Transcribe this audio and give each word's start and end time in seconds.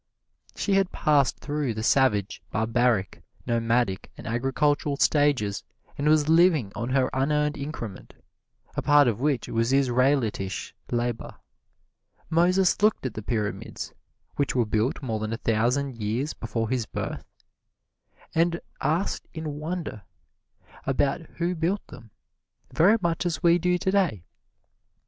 She 0.55 0.73
had 0.73 0.91
passed 0.91 1.37
through 1.37 1.75
the 1.75 1.83
savage, 1.83 2.41
barbaric, 2.51 3.21
nomadic 3.45 4.09
and 4.17 4.25
agricultural 4.25 4.97
stages 4.97 5.63
and 5.95 6.09
was 6.09 6.27
living 6.27 6.71
on 6.73 6.89
her 6.89 7.07
unearned 7.13 7.55
increment, 7.55 8.15
a 8.75 8.81
part 8.81 9.07
of 9.07 9.19
which 9.19 9.47
was 9.47 9.71
Israelitish 9.71 10.73
labor. 10.91 11.35
Moses 12.31 12.81
looked 12.81 13.05
at 13.05 13.13
the 13.13 13.21
Pyramids, 13.21 13.93
which 14.37 14.55
were 14.55 14.65
built 14.65 15.03
more 15.03 15.19
than 15.19 15.33
a 15.33 15.37
thousand 15.37 15.99
years 16.01 16.33
before 16.33 16.67
his 16.69 16.87
birth, 16.87 17.23
and 18.33 18.59
asked 18.81 19.27
in 19.35 19.59
wonder 19.59 20.01
about 20.83 21.21
who 21.37 21.53
built 21.53 21.85
them, 21.89 22.09
very 22.73 22.97
much 23.03 23.23
as 23.23 23.43
we 23.43 23.59
do 23.59 23.77
today. 23.77 24.23